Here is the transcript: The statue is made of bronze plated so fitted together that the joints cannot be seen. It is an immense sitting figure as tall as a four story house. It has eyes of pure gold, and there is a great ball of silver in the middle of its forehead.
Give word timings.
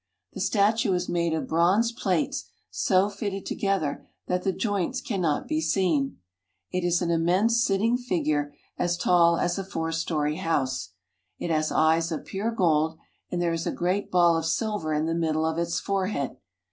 The 0.33 0.39
statue 0.39 0.93
is 0.93 1.07
made 1.07 1.31
of 1.35 1.47
bronze 1.47 1.91
plated 1.91 2.35
so 2.71 3.07
fitted 3.07 3.45
together 3.45 4.07
that 4.25 4.41
the 4.41 4.51
joints 4.51 4.99
cannot 4.99 5.47
be 5.47 5.61
seen. 5.61 6.17
It 6.71 6.83
is 6.83 7.03
an 7.03 7.11
immense 7.11 7.63
sitting 7.63 7.97
figure 7.97 8.51
as 8.79 8.97
tall 8.97 9.37
as 9.37 9.59
a 9.59 9.63
four 9.63 9.91
story 9.91 10.37
house. 10.37 10.93
It 11.37 11.51
has 11.51 11.71
eyes 11.71 12.11
of 12.11 12.25
pure 12.25 12.49
gold, 12.49 12.97
and 13.29 13.39
there 13.39 13.53
is 13.53 13.67
a 13.67 13.71
great 13.71 14.09
ball 14.09 14.35
of 14.35 14.47
silver 14.47 14.91
in 14.91 15.05
the 15.05 15.13
middle 15.13 15.45
of 15.45 15.59
its 15.59 15.79
forehead. 15.79 16.37